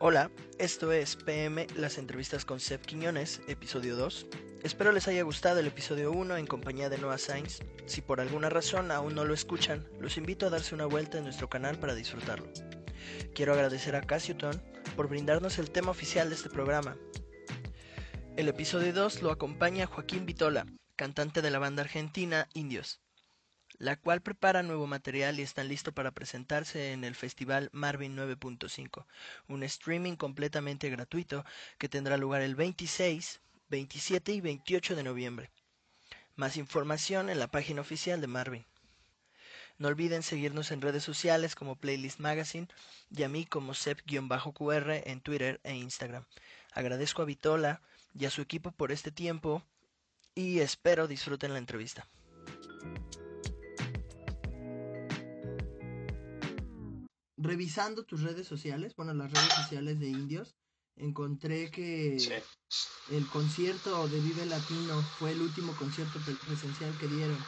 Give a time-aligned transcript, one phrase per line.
[0.00, 0.28] Hola,
[0.58, 4.26] esto es PM, las entrevistas con Seb Quiñones, episodio 2.
[4.64, 7.60] Espero les haya gustado el episodio 1 en compañía de Noah Sainz.
[7.86, 11.24] Si por alguna razón aún no lo escuchan, los invito a darse una vuelta en
[11.24, 12.48] nuestro canal para disfrutarlo.
[13.34, 14.60] Quiero agradecer a Cassiuton
[14.96, 16.96] por brindarnos el tema oficial de este programa.
[18.36, 23.03] El episodio 2 lo acompaña Joaquín Vitola, cantante de la banda argentina Indios
[23.78, 29.04] la cual prepara nuevo material y están listos para presentarse en el Festival Marvin 9.5,
[29.48, 31.44] un streaming completamente gratuito
[31.78, 35.50] que tendrá lugar el 26, 27 y 28 de noviembre.
[36.36, 38.66] Más información en la página oficial de Marvin.
[39.76, 42.68] No olviden seguirnos en redes sociales como Playlist Magazine
[43.10, 46.24] y a mí como Sep-QR en Twitter e Instagram.
[46.72, 47.80] Agradezco a Vitola
[48.14, 49.62] y a su equipo por este tiempo
[50.34, 52.06] y espero disfruten la entrevista.
[57.44, 60.56] Revisando tus redes sociales, bueno, las redes sociales de indios,
[60.96, 62.16] encontré que
[63.10, 67.38] el concierto de Vive Latino fue el último concierto presencial que dieron.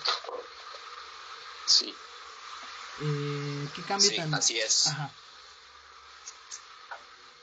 [1.67, 1.93] Sí.
[3.03, 4.35] Eh, ¿Qué cambio sí, tan...
[4.35, 4.87] Así es.
[4.87, 5.13] Ajá.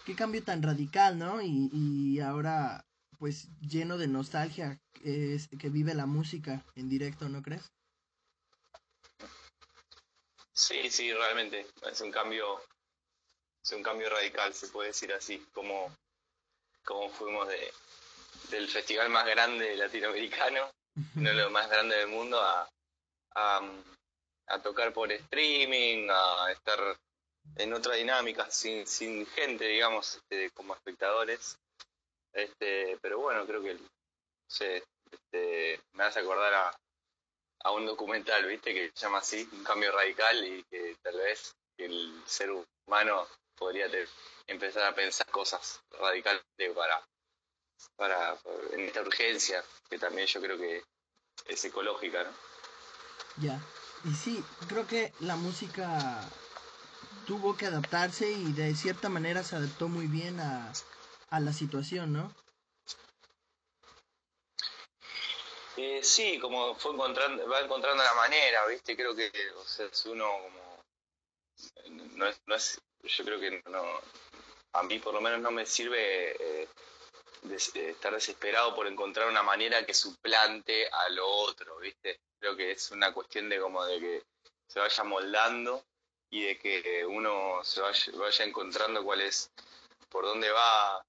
[0.06, 1.42] Qué cambio tan radical, ¿no?
[1.42, 2.86] Y, y ahora,
[3.18, 7.72] pues, lleno de nostalgia es, que vive la música en directo, ¿no crees?
[10.54, 12.62] Sí, sí, realmente es un cambio,
[13.64, 15.96] es un cambio radical, se puede decir así, como,
[16.84, 17.74] como fuimos de,
[18.50, 20.70] del festival más grande latinoamericano,
[21.16, 22.70] uno de los más grandes del mundo, a,
[23.36, 26.98] a, tocar por streaming, a estar
[27.56, 31.58] en otra dinámica, sin, sin gente, digamos, este, como espectadores.
[32.32, 33.78] Este, pero bueno, creo que
[34.48, 36.76] se, este, me hace acordar a,
[37.64, 38.74] a un documental, ¿viste?
[38.74, 43.88] Que se llama así, un cambio radical y que tal vez el ser humano podría
[44.48, 46.44] empezar a pensar cosas radicales
[46.76, 47.08] para,
[47.96, 48.38] para,
[48.72, 50.84] en esta urgencia, que también yo creo que
[51.48, 52.32] es ecológica, ¿no?
[53.38, 53.60] Ya,
[54.04, 56.22] y sí, creo que la música
[57.26, 60.72] tuvo que adaptarse y de cierta manera se adaptó muy bien a,
[61.30, 62.34] a la situación, ¿no?
[65.76, 68.96] Eh, sí, como fue encontrando, va encontrando la manera, ¿viste?
[68.96, 70.84] Creo que, o sea, es uno como.
[72.16, 73.84] No es, no es, yo creo que no.
[74.74, 76.68] A mí, por lo menos, no me sirve eh,
[77.52, 82.20] estar desesperado por encontrar una manera que suplante a lo otro, ¿viste?
[82.40, 84.24] Creo que es una cuestión de como de que
[84.68, 85.84] se vaya moldando
[86.30, 89.52] y de que uno se vaya, vaya encontrando cuál es,
[90.10, 91.04] por dónde va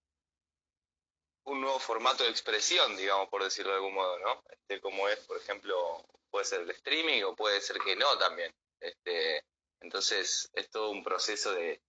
[1.44, 4.42] un nuevo formato de expresión, digamos, por decirlo de algún modo, ¿no?
[4.50, 8.52] Este, como es, por ejemplo, puede ser el streaming o puede ser que no también.
[8.80, 9.44] Este,
[9.80, 11.80] entonces, es todo un proceso de,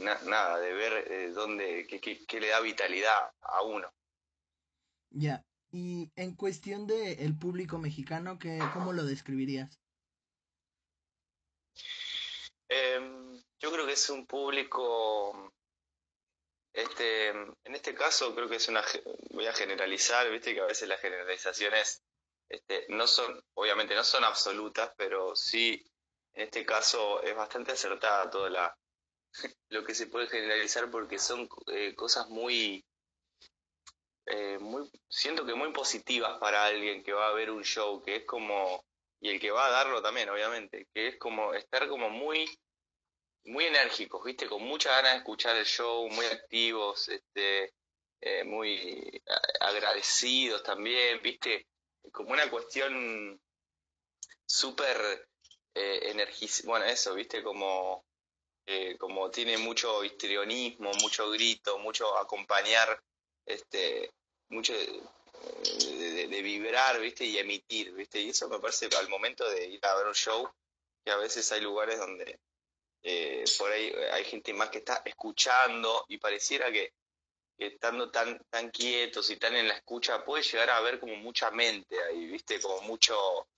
[0.00, 3.92] nada, de ver eh, dónde, qué, le da vitalidad a uno.
[5.10, 9.78] Ya, y en cuestión de el público mexicano, ¿qué, ¿cómo lo describirías?
[12.68, 15.52] Em, yo creo que es un público
[16.72, 18.84] este, en este caso creo que es una,
[19.30, 22.02] voy a generalizar, viste que a veces las generalizaciones
[22.48, 25.84] este, no son, obviamente no son absolutas, pero sí,
[26.34, 28.76] en este caso es bastante acertada toda la,
[29.68, 32.84] lo que se puede generalizar porque son eh, cosas muy,
[34.26, 38.16] eh, muy, siento que muy positivas para alguien que va a ver un show, que
[38.16, 38.84] es como,
[39.20, 42.46] y el que va a darlo también, obviamente, que es como estar como muy
[43.44, 44.46] muy enérgicos, ¿viste?
[44.48, 47.74] Con muchas ganas de escuchar el show, muy activos, este,
[48.20, 49.22] eh, muy
[49.60, 51.66] agradecidos también, ¿viste?
[52.12, 53.40] Como una cuestión
[54.46, 55.28] súper
[55.74, 56.12] eh,
[56.64, 57.42] bueno, eso, ¿viste?
[57.42, 58.04] Como,
[58.66, 63.02] eh, como tiene mucho histrionismo, mucho grito, mucho acompañar,
[63.46, 64.12] este,
[64.48, 67.24] mucho de, de, vibrar, ¿viste?
[67.24, 68.20] Y emitir, ¿viste?
[68.20, 70.50] Y eso me parece al momento de ir a ver un show,
[71.04, 72.38] que a veces hay lugares donde
[73.02, 76.92] eh, por ahí hay gente más que está escuchando y pareciera que,
[77.60, 81.50] estando tan, tan quietos y tan en la escucha puede llegar a haber como mucha
[81.50, 83.48] mente ahí, viste, como mucho,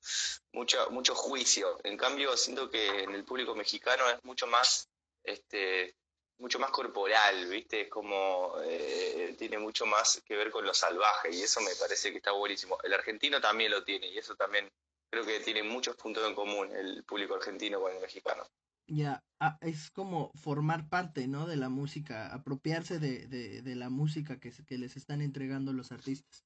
[0.53, 1.79] mucho, mucho juicio.
[1.85, 4.89] En cambio, siento que en el público mexicano es mucho más,
[5.23, 5.95] este,
[6.39, 11.31] mucho más corporal, viste, es como eh, tiene mucho más que ver con lo salvaje
[11.31, 12.79] y eso me parece que está buenísimo.
[12.83, 14.69] El argentino también lo tiene y eso también
[15.11, 18.45] creo que tiene muchos puntos en común el público argentino con el mexicano.
[18.87, 21.47] Ya, ah, es como formar parte, ¿no?
[21.47, 26.45] De la música, apropiarse de, de, la música que, que les están entregando los artistas.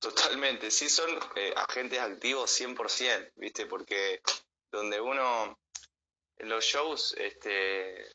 [0.00, 3.66] Totalmente, sí son eh, agentes activos 100%, ¿viste?
[3.66, 4.20] Porque
[4.72, 5.58] donde uno,
[6.38, 8.10] en los shows, este,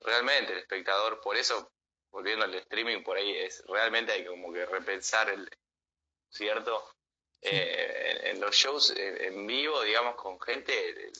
[0.00, 1.70] realmente el espectador, por eso,
[2.10, 5.48] volviendo al streaming, por ahí es realmente hay como que repensar el,
[6.30, 6.82] ¿cierto?
[7.40, 11.12] Eh, en, los shows en, vivo, digamos, con gente,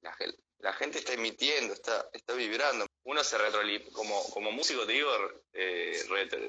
[0.00, 2.86] la, gente está emitiendo, está, está vibrando.
[3.04, 5.10] Uno se retroalimenta, como, como músico te digo,
[5.52, 5.94] eh,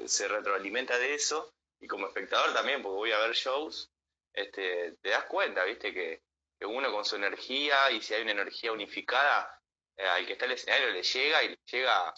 [0.05, 3.89] se retroalimenta de eso y como espectador también, porque voy a ver shows,
[4.33, 6.21] este, te das cuenta, viste, que,
[6.61, 9.61] uno con su energía y si hay una energía unificada,
[9.95, 12.13] eh, al que está el escenario le llega y le llega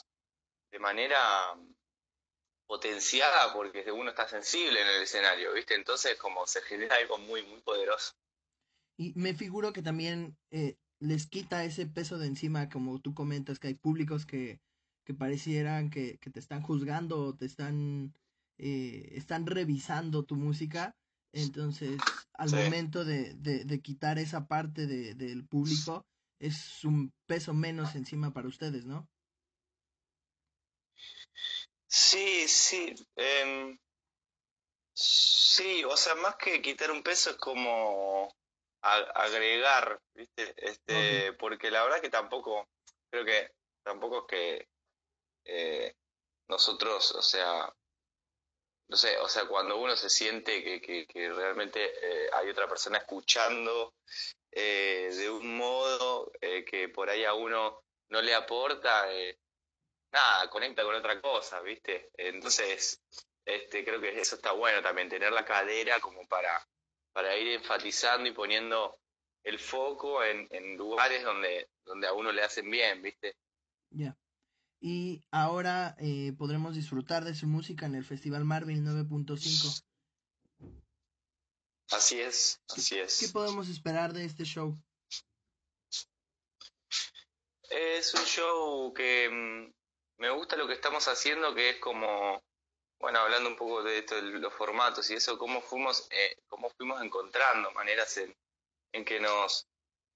[0.72, 1.56] de manera
[2.66, 5.76] potenciada porque uno está sensible en el escenario, ¿viste?
[5.76, 8.14] Entonces como se genera algo muy, muy poderoso.
[8.98, 13.60] Y me figuro que también eh, les quita ese peso de encima, como tú comentas,
[13.60, 14.62] que hay públicos que,
[15.04, 18.14] que parecieran que, que te están juzgando o te están
[18.60, 20.96] eh, están revisando tu música,
[21.34, 22.00] entonces
[22.34, 26.06] al momento de, de, quitar esa parte de, del público
[26.40, 29.10] es un peso menos encima para ustedes, ¿no?
[31.88, 32.94] Sí, sí.
[33.16, 33.80] Em,
[34.94, 38.32] sí, o sea, más que quitar un peso es como
[38.82, 40.54] agregar, ¿viste?
[40.58, 42.68] Este, Porque la verdad que tampoco,
[43.10, 43.52] creo que
[43.84, 44.68] tampoco es que
[45.46, 45.96] eh,
[46.48, 47.74] nosotros, o sea,
[48.92, 52.98] no sé, o sea, cuando uno se siente que, que, realmente eh, hay otra persona
[52.98, 53.94] escuchando
[54.52, 59.08] eh, de un modo eh, que por ahí a uno no le aporta,
[60.12, 62.12] nada, conecta con otra cosa, ¿viste?
[62.18, 63.02] Entonces,
[63.46, 66.68] este, creo que eso está bueno también, tener la cadera como para,
[67.14, 68.98] para ir enfatizando y poniendo
[69.44, 73.36] el foco en, en lugares donde, donde a uno le hacen bien, ¿viste?
[73.90, 74.16] Ya
[74.82, 79.84] y ahora eh, podremos disfrutar de su música en el Festival Marvel 9.5.
[81.92, 83.20] Así es, así es.
[83.20, 84.76] ¿Qué podemos esperar de este show?
[87.70, 92.42] Es un show que mm, me gusta lo que estamos haciendo, que es como,
[93.02, 96.70] bueno, hablando un poco de esto, de los formatos y eso, cómo fuimos, eh, cómo
[96.70, 98.36] fuimos encontrando maneras en,
[98.94, 99.68] en que nos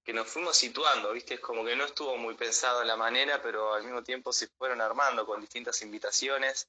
[0.06, 1.34] que nos fuimos situando, ¿viste?
[1.34, 4.46] Es como que no estuvo muy pensado en la manera, pero al mismo tiempo se
[4.56, 6.68] fueron armando con distintas invitaciones.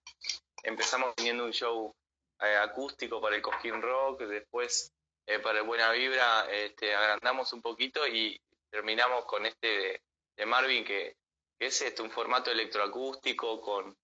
[0.63, 1.93] Empezamos teniendo un show
[2.41, 4.91] eh, acústico para el Cosquín Rock, después
[5.27, 8.41] eh, para el Buena Vibra este, agrandamos un poquito y
[8.71, 10.01] terminamos con este
[10.35, 11.15] de, Marvin, que,
[11.59, 13.95] es este, un formato electroacústico con,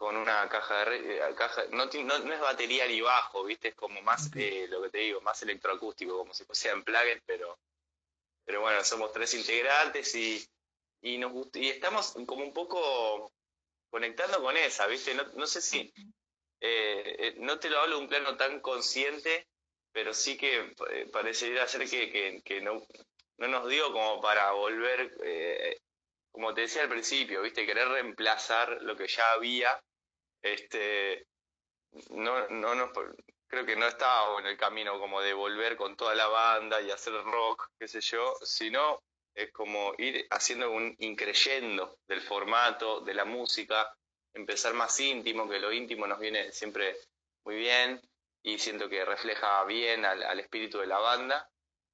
[0.00, 3.68] con una caja de eh, caja, no, no, es batería ni bajo, ¿viste?
[3.68, 7.58] Es como más, lo que te digo, más electroacústico, como si fuese en plugin, pero
[8.46, 10.42] pero bueno, somos tres integrantes y,
[11.02, 13.30] y, nos, y estamos como un poco
[13.90, 15.12] conectando con esa, ¿viste?
[15.12, 15.92] No, no sé si,
[16.60, 19.48] eh, eh, no te lo hablo de un plano tan consciente,
[19.92, 22.82] pero sí que eh, parecería ser que, que, no,
[23.36, 25.12] no nos dio como para volver,
[26.30, 27.66] como te decía al principio, ¿viste?
[27.66, 29.78] Querer reemplazar lo que ya había,
[30.42, 31.26] este,
[32.10, 32.90] no, no nos,
[33.46, 36.90] creo que no estaba en el camino como de volver con toda la banda y
[36.90, 39.02] hacer rock, qué sé yo, sino
[39.34, 43.92] es como ir haciendo un increyendo del formato, de la música,
[44.34, 46.96] empezar más íntimo, que lo íntimo nos viene siempre
[47.44, 48.00] muy bien
[48.42, 51.48] y siento que refleja bien al, espíritu de la banda.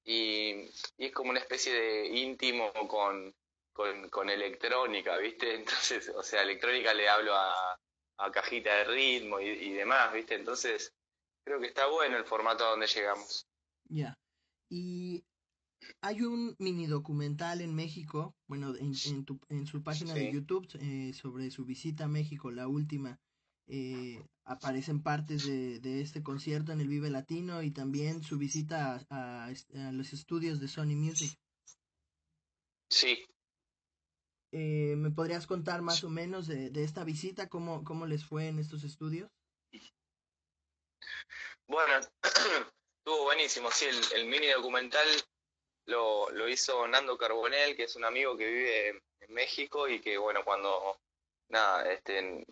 [0.05, 3.35] Y, es como una especie de íntimo con,
[3.73, 5.55] con, electrónica, ¿viste?
[5.55, 7.79] Entonces, o sea, electrónica le hablo a,
[8.33, 10.35] cajita de ritmo y, y demás, ¿viste?
[10.35, 10.93] Entonces,
[11.45, 13.47] creo que está bueno el formato a donde llegamos.
[13.89, 14.19] Ya.
[14.69, 15.25] Y
[16.01, 18.93] hay un mini documental en México, bueno, en,
[19.49, 23.21] en, su página de YouTube eh, sobre su visita a México, la última.
[23.69, 29.53] Eh, aparecen partes de, este concierto en el Vive Latino y también su visita a,
[29.93, 31.33] los estudios de Sony Music.
[32.89, 33.25] Sí.
[34.53, 37.49] Eh, ¿Me podrías contar más o menos de, de esta visita?
[37.49, 39.31] ¿Cómo, ¿Cómo les fue en estos estudios?
[41.69, 42.01] Bueno,
[42.99, 45.07] estuvo buenísimo, sí, el, mini documental
[45.87, 48.89] lo, lo, hizo Nando Carbonel, que es un amigo que vive
[49.21, 51.01] en México y que, bueno, cuando,
[51.49, 52.45] nada, este,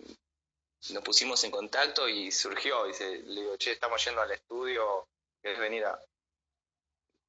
[0.90, 5.08] nos pusimos en contacto y surgió, dice, le digo, che, estamos yendo al estudio,
[5.40, 6.00] ¿querés venir a...?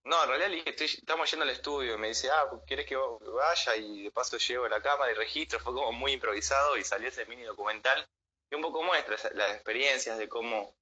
[0.06, 3.76] No, en realidad le dije, estamos yendo al estudio, me dice, ah, ¿quieres que vaya?
[3.76, 7.26] Y de paso llevo la cámara y registro, fue como muy improvisado y salió ese
[7.26, 8.08] mini documental
[8.50, 10.76] que un poco muestra las experiencias de cómo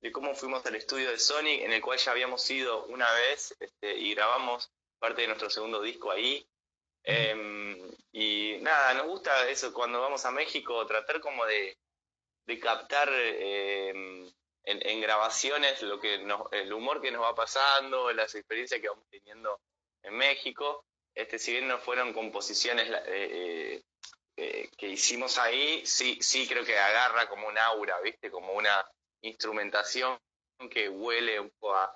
[0.00, 3.54] de cómo fuimos al estudio de Sonic, en el cual ya habíamos ido una vez
[3.60, 6.46] este, y grabamos parte de nuestro segundo disco ahí.
[7.02, 7.78] Em,
[8.12, 11.76] y nada, nos gusta eso cuando vamos a México, tratar como de,
[12.60, 14.30] captar em,
[14.64, 16.14] en, grabaciones lo que
[16.52, 19.60] el humor que nos va pasando, las experiencias que vamos teniendo
[20.02, 20.84] en México.
[21.14, 23.82] este, si bien no fueron composiciones eh,
[24.36, 28.30] eh, que hicimos ahí, sí, sí creo que agarra como un aura, ¿viste?
[28.30, 28.88] Como una
[29.22, 30.18] instrumentación
[30.70, 31.92] que huele un poco a,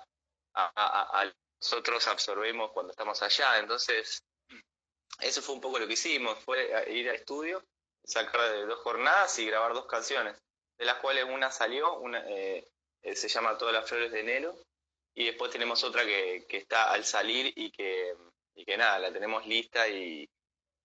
[0.53, 1.31] a,
[1.61, 3.59] nosotros absorbemos cuando estamos allá.
[3.59, 4.23] Entonces,
[5.19, 7.63] eso fue un poco lo que hicimos, fue ir a estudio,
[8.03, 10.37] sacar de dos jornadas y grabar dos canciones,
[10.77, 12.67] de las cuales una salió, una eh,
[13.13, 14.55] se llama Todas las flores de enero,
[15.13, 18.15] y después tenemos otra que, que está al salir y que,
[18.55, 20.27] y que nada, la tenemos lista y,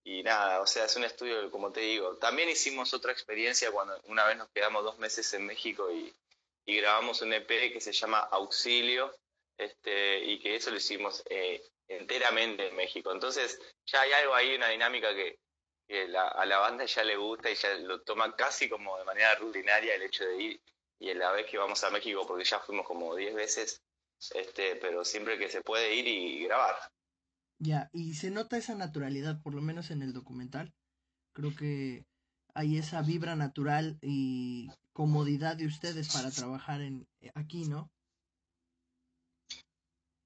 [0.05, 2.17] y nada, o sea, es un estudio, como te digo.
[2.17, 6.13] También hicimos otra experiencia cuando una vez nos quedamos dos meses en México y,
[6.65, 9.13] y grabamos un EP que se llama Auxilio,
[9.59, 13.13] este, y que eso lo hicimos eh, enteramente en México.
[13.13, 15.39] Entonces, ya hay algo ahí, una dinámica que,
[15.93, 19.95] a la banda ya le gusta y ya lo toma casi como de manera rutinaria
[19.95, 20.61] el hecho de ir
[21.01, 23.83] y la vez que vamos a México, porque ya fuimos como 10 veces,
[24.35, 26.77] este, pero siempre que se puede ir y grabar.
[27.59, 30.73] Ya, y se nota esa naturalidad, por lo menos en el documental.
[31.33, 32.05] Creo que
[32.55, 37.91] hay esa vibra natural y comodidad de ustedes para trabajar en aquí, ¿no?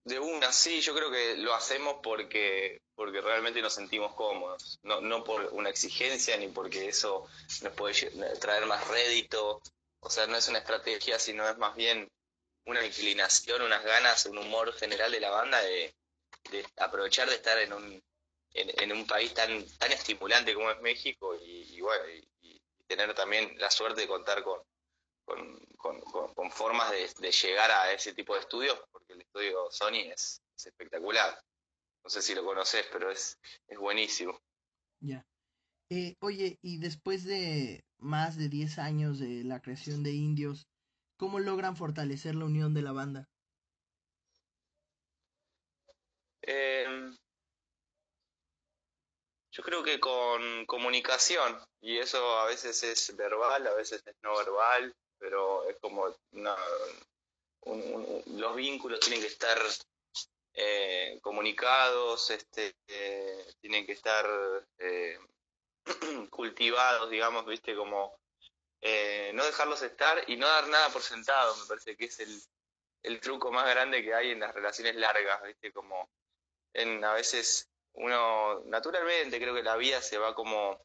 [0.04, 5.00] De una, sí, yo creo que lo hacemos porque, porque realmente nos sentimos cómodos, no,
[5.00, 7.26] no por una exigencia ni porque eso
[7.62, 9.62] nos puede traer más rédito,
[10.00, 12.06] o sea, no es una estrategia, sino es más bien
[12.66, 15.94] una inclinación, unas ganas, un humor general de la banda de,
[16.50, 18.02] de aprovechar de estar en un,
[18.54, 23.70] en, un país tan, tan estimulante como es México y, bueno, y, tener también la
[23.70, 24.60] suerte de contar con,
[25.24, 31.38] con, formas de, llegar a ese tipo de estudios, porque el estudio Sony es, espectacular.
[32.02, 34.38] No sé si lo conoces, pero es, es buenísimo.
[35.00, 35.26] Ya.
[35.90, 40.66] Eh, oye, y después de más de 10 años de la creación de Indios,
[41.16, 43.28] ¿cómo logran fortalecer la unión de la banda?
[46.42, 46.86] Eh,
[49.50, 54.36] yo creo que con comunicación, y eso a veces es verbal, a veces es no
[54.36, 56.14] verbal, pero es como
[58.26, 59.58] los vínculos tienen que estar
[60.52, 64.26] eh, comunicados, este, eh, tienen que estar
[64.76, 65.18] eh,
[66.30, 68.18] cultivados, digamos, viste, como
[69.32, 72.38] no dejarlos estar y no dar nada por sentado, me parece que es el,
[73.02, 76.10] el truco más grande que hay en las relaciones largas, viste, como
[76.74, 80.78] en, a veces uno naturalmente creo que la vida se va como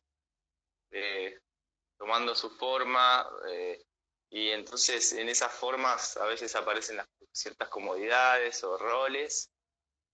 [2.00, 3.84] tomando su forma eh,
[4.30, 9.50] y entonces en esas formas a veces aparecen las, ciertas comodidades o roles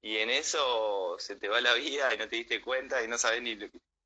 [0.01, 3.17] y en eso se te va la vida y no te diste cuenta y no
[3.17, 3.57] sabes ni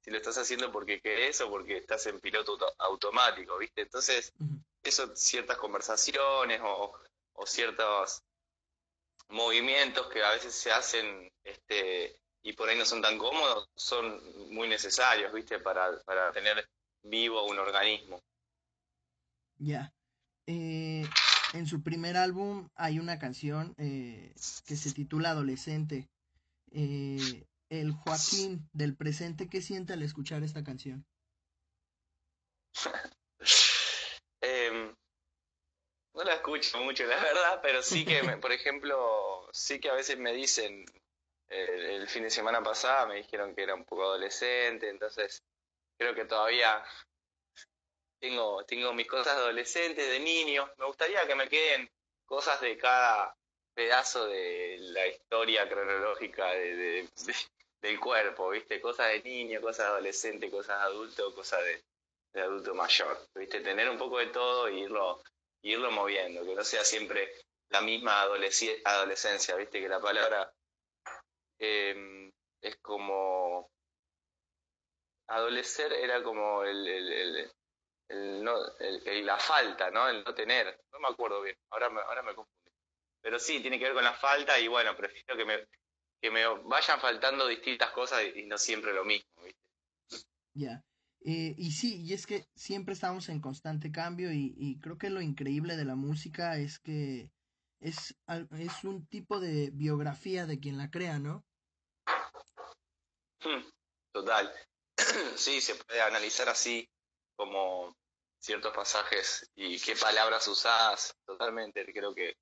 [0.02, 3.82] si lo estás haciendo porque querés o porque estás en piloto automático, ¿viste?
[3.82, 4.32] Entonces,
[4.82, 6.94] eso, ciertas conversaciones o,
[7.34, 8.24] o ciertos
[9.28, 14.54] movimientos que a veces se hacen este, y por ahí no son tan cómodos, son
[14.54, 15.60] muy necesarios, ¿viste?
[15.60, 16.68] Para, para tener
[17.04, 18.22] vivo un organismo.
[19.58, 19.92] Ya.
[20.52, 21.08] Eh,
[21.54, 24.34] en su primer álbum hay una canción eh,
[24.66, 26.10] que se titula Adolescente.
[26.72, 31.06] Eh, el Joaquín del presente, ¿qué siente al escuchar esta canción?
[34.42, 34.92] eh,
[36.16, 40.18] no la escucho mucho, la verdad, pero sí que, por ejemplo, sí que a veces
[40.18, 40.84] me dicen,
[41.48, 45.44] el fin de semana pasada me dijeron que era un poco adolescente, entonces
[46.00, 46.84] creo que todavía
[48.20, 50.70] tengo, tengo mis cosas de adolescente, de niño.
[50.78, 51.90] Me gustaría que me queden
[52.26, 53.36] cosas de cada
[53.74, 57.08] pedazo de la historia cronológica de,
[57.82, 58.82] del cuerpo, ¿viste?
[58.82, 63.62] Cosas de niño, cosas de adolescente, cosas de adulto, cosas de, adulto mayor, ¿viste?
[63.62, 65.22] Tener un poco de todo e irlo
[65.62, 67.34] irlo moviendo, que no sea siempre
[67.70, 70.52] la misma adolescencia, viste que la palabra
[71.60, 73.70] em, es como
[75.28, 77.52] adolecer era como el,
[78.10, 78.56] no,
[79.24, 80.08] la falta, ¿no?
[80.08, 80.82] El no tener.
[80.92, 82.72] No me acuerdo bien, ahora me, ahora me confundí.
[83.22, 85.68] Pero sí, tiene que ver con la falta y bueno, prefiero que me,
[86.22, 90.28] que me vayan faltando distintas cosas y, no siempre lo mismo, ¿viste?
[90.54, 90.84] Ya.
[91.26, 95.22] Eh, y sí, y es que siempre estamos en constante cambio y, creo que lo
[95.22, 97.30] increíble de la música es que
[97.82, 98.16] es,
[98.58, 101.46] es un tipo de biografía de quien la crea, ¿no?
[103.44, 103.64] Hmm,
[104.12, 104.52] total.
[105.36, 106.90] Sí, se puede analizar así
[107.40, 107.96] como
[108.38, 111.86] ciertos pasajes y qué palabras usadas, totalmente.
[111.86, 112.36] Creo que,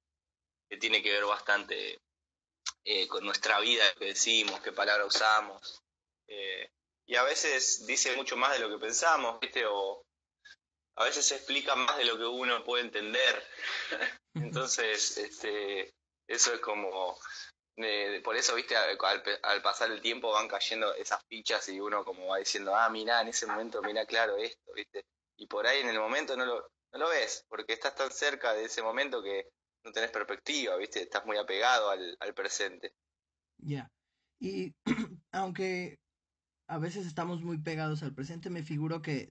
[0.79, 2.01] tiene que ver bastante
[2.83, 5.83] eh, con nuestra vida, que decimos, qué palabras usamos.
[6.27, 6.67] Eh,
[7.05, 9.67] y a veces dice mucho más de lo que pensamos, ¿viste?
[9.67, 10.03] O
[10.95, 13.47] a veces se explica más de lo que uno puede entender.
[14.33, 15.93] Entonces, este,
[16.27, 17.19] eso es como
[18.23, 22.37] por eso, viste, al, pasar el tiempo van cayendo esas fichas y uno como va
[22.37, 25.05] diciendo, ah, mira, en ese momento, mira claro esto, viste.
[25.37, 28.53] Y por ahí en el momento no lo, no lo ves, porque estás tan cerca
[28.53, 29.49] de ese momento que
[29.83, 32.93] no tenés perspectiva, viste, estás muy apegado al, al presente.
[33.59, 33.91] Ya.
[34.39, 34.73] Y
[35.31, 35.99] aunque
[36.67, 39.29] a veces estamos muy pegados al presente, me figuro que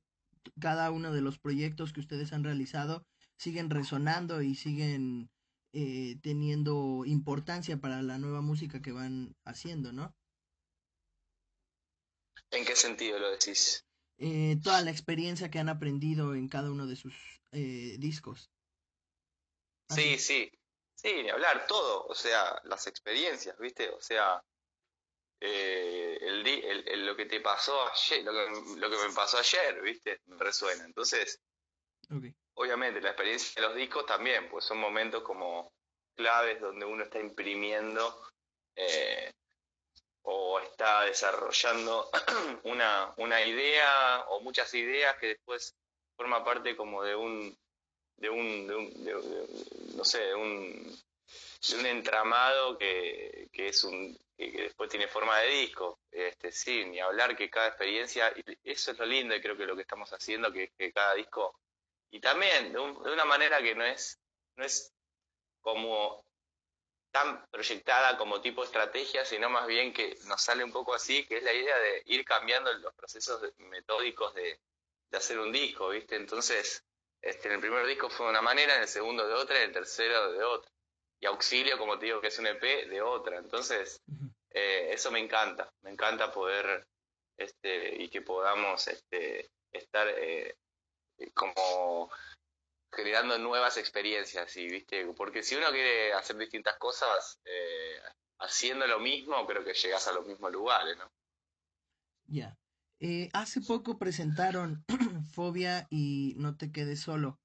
[0.60, 3.02] cada uno de los proyectos que ustedes han realizado
[3.38, 5.30] siguen resonando y siguen
[5.78, 10.16] eh, teniendo importancia para la nueva música que van haciendo, ¿no?
[12.50, 13.84] ¿En qué sentido lo decís?
[14.16, 17.14] Eh, toda la experiencia que han aprendido en cada uno de sus
[17.52, 18.50] eh, discos.
[19.90, 20.50] Sí, sí,
[20.94, 23.90] sí, ni hablar, todo, o sea, las experiencias, ¿viste?
[23.90, 24.42] O sea,
[25.40, 30.22] el, lo que te pasó ayer, lo que, lo que me pasó ayer, ¿viste?
[30.24, 30.86] Me resuena.
[30.86, 31.38] Entonces,
[32.56, 35.72] obviamente la experiencia de los discos también, pues son momentos como
[36.14, 38.22] claves donde uno está imprimiendo
[38.74, 39.30] eh,
[40.22, 42.10] o está desarrollando
[42.64, 45.74] una, una idea o muchas ideas que después
[46.16, 47.56] forma parte como de un
[48.16, 50.98] de un, de un no sé de un
[51.68, 55.98] de un entramado que, que es un que, después tiene forma de disco.
[56.10, 58.32] Este sí ni hablar que cada experiencia
[58.64, 61.54] eso es lo lindo y creo que lo que estamos haciendo que cada disco
[62.10, 64.18] y también de, una manera que no es,
[64.56, 64.92] no es
[65.60, 66.24] como
[67.10, 71.38] tan proyectada como tipo estrategia, sino más bien que nos sale un poco así, que
[71.38, 74.60] es la idea de ir cambiando los procesos metódicos de,
[75.12, 76.14] hacer un disco, ¿viste?
[76.16, 76.84] Entonces,
[77.22, 79.62] este, en el primer disco fue de una manera, en el segundo de otra, en
[79.62, 80.70] el tercero de otra.
[81.18, 83.38] Y Auxilio, como te digo, que es un EP, de otra.
[83.38, 84.02] Entonces,
[84.50, 86.86] eh, eso me encanta, me encanta poder,
[87.38, 90.54] este, y que podamos este, estar eh,
[91.34, 92.10] como
[92.92, 98.00] generando nuevas experiencias, y viste, porque si uno quiere hacer distintas cosas eh,
[98.38, 101.10] haciendo lo mismo, creo que llegas a los mismos lugares, ¿no?
[102.26, 102.56] Ya.
[102.98, 104.84] Eh, hace poco presentaron
[105.34, 107.38] Fobia y No te quedes solo.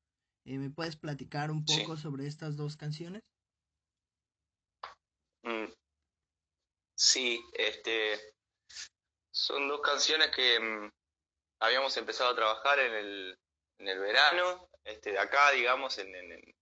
[0.45, 3.21] Eh, ¿Me puedes platicar un poco sobre estas dos canciones?
[5.43, 5.71] Mm.
[6.95, 8.19] Sí, este,
[9.31, 10.89] son dos canciones que mm,
[11.59, 13.39] habíamos empezado a trabajar en el,
[13.81, 16.13] en el verano, este, de acá, digamos, en,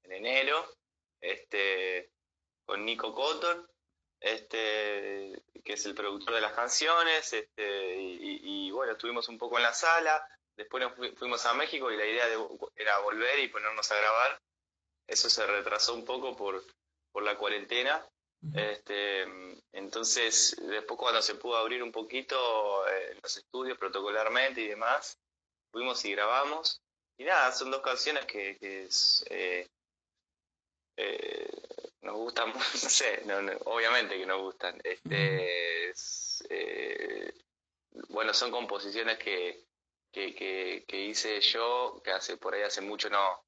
[0.03, 0.65] enero,
[1.21, 2.11] este,
[2.65, 3.67] con Nico Cotton,
[4.21, 9.63] este, que es el productor de las canciones, este, y, bueno, estuvimos un poco en
[9.63, 12.25] la sala, después nos fuimos a México y la idea
[12.75, 14.39] era volver y ponernos a grabar.
[15.07, 16.63] Eso se retrasó un poco por,
[17.11, 18.05] por la cuarentena.
[18.53, 19.23] Este,
[19.73, 25.17] entonces, después cuando se pudo abrir un poquito eh, los estudios protocolarmente y demás,
[25.71, 26.81] fuimos y grabamos.
[27.19, 29.67] Y nada, son dos canciones que, eh,
[30.95, 31.51] eh,
[32.01, 33.23] nos gustan, no sé,
[33.65, 34.79] obviamente que nos gustan.
[34.81, 35.93] Este,
[36.49, 37.33] eh,
[38.07, 39.65] bueno, son composiciones que,
[40.13, 43.43] que, hice yo, que hace por ahí hace mucho no,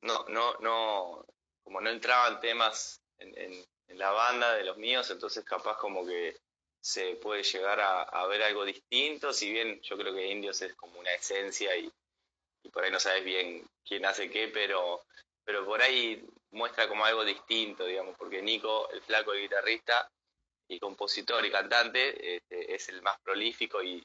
[0.00, 1.24] no, no, no,
[1.62, 3.64] como no entraban temas en,
[3.96, 6.36] la banda de los míos, entonces capaz como que
[6.80, 10.74] se puede llegar a, a, ver algo distinto, si bien yo creo que Indios es
[10.74, 11.90] como una esencia y,
[12.62, 15.04] y por ahí no sabes bien quién hace qué, pero,
[15.44, 20.10] pero por ahí muestra como algo distinto, digamos, porque Nico, el flaco el guitarrista
[20.68, 24.04] y compositor y cantante, este, es el más prolífico y,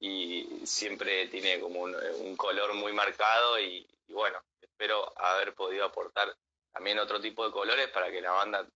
[0.00, 6.34] y siempre tiene como un, color muy marcado y, bueno, espero haber podido aportar
[6.72, 8.66] también otro tipo de colores para que la banda,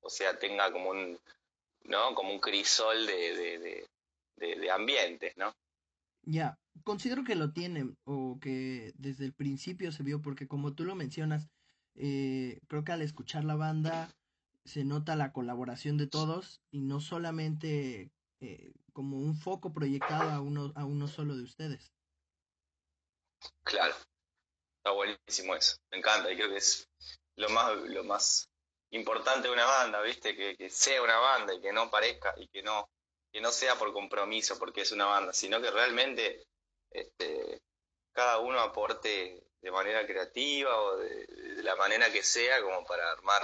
[0.00, 1.18] o sea, tenga como un,
[1.82, 2.14] ¿no?
[2.14, 3.88] Como un crisol de, de,
[4.36, 5.54] de, de ambientes, ¿no?
[6.26, 10.84] Ya, considero que lo tienen o que desde el principio se vio porque como tú
[10.84, 11.48] lo mencionas,
[11.94, 14.10] eh, creo que al escuchar la banda
[14.64, 18.10] se nota la colaboración de todos y no solamente
[18.40, 21.92] eh, como un foco proyectado a uno, a uno solo de ustedes.
[23.62, 23.94] Claro,
[24.78, 26.88] está buenísimo eso, me encanta y creo que es
[27.36, 28.48] lo más, lo más
[28.90, 30.34] importante de una banda, ¿viste?
[30.34, 32.88] Que, que sea una banda y que no parezca y que no
[33.34, 36.46] que no sea por compromiso, porque es una banda, sino que realmente
[36.88, 37.60] este,
[38.12, 41.26] cada uno aporte de manera creativa o de,
[41.64, 43.42] la manera que sea como para armar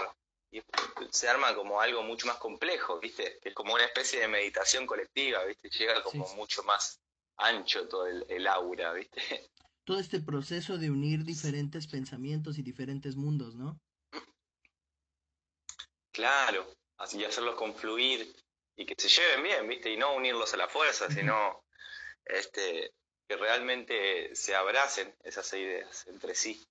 [0.53, 0.63] y
[1.11, 3.41] se arma como algo mucho más complejo, ¿viste?
[3.43, 5.69] Es como una especie de meditación colectiva, ¿viste?
[5.71, 7.01] Llega como mucho más
[7.37, 9.21] ancho todo el, aura, ¿viste?
[9.85, 13.81] Todo este proceso de unir diferentes pensamientos y diferentes mundos, ¿no?
[16.13, 18.33] Claro, así hacerlos confluir
[18.81, 19.93] y que se lleven bien, ¿viste?
[19.93, 21.63] Y no unirlos a la fuerza, sino
[22.25, 22.95] este,
[23.29, 26.67] que realmente se abracen esas ideas entre sí.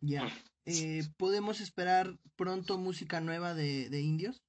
[0.00, 0.22] Ya.
[0.66, 4.40] Eh, ¿Podemos esperar pronto música nueva de, indios?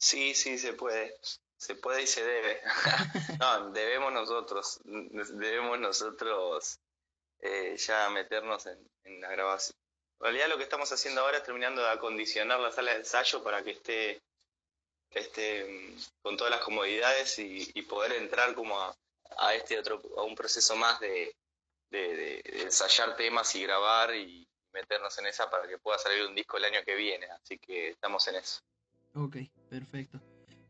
[0.00, 1.14] Sí, sí, se puede.
[1.56, 2.60] Se puede y se debe.
[3.38, 6.80] no, debemos nosotros, debemos nosotros
[7.38, 9.76] eh, ya meternos en, en, la grabación.
[10.18, 13.44] En realidad lo que estamos haciendo ahora es terminando de acondicionar la sala de ensayo
[13.44, 14.22] para que esté,
[15.20, 18.96] esté mm, con todas las comodidades y, poder entrar como a,
[19.38, 21.34] a, este otro, a un proceso más de,
[21.90, 26.56] de, ensayar temas y grabar y meternos en esa para que pueda salir un disco
[26.56, 27.26] el año que viene.
[27.26, 28.60] Así que estamos en eso.
[29.14, 29.36] Ok,
[29.68, 30.20] perfecto.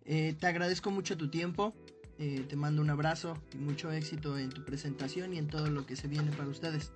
[0.05, 1.73] Eh, te agradezco mucho tu tiempo.
[2.19, 5.87] Eh, te mando un abrazo y mucho éxito en tu presentación y en todo lo
[5.87, 6.93] que se viene para ustedes.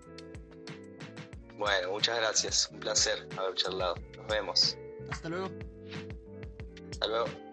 [1.55, 2.69] Bueno, muchas gracias.
[2.71, 3.95] Un placer haber charlado.
[4.17, 4.77] Nos vemos.
[5.11, 5.76] Hasta luego.
[6.97, 7.46] Hasta luego.